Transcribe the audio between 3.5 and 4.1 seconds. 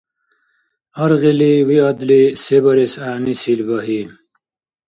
багьи.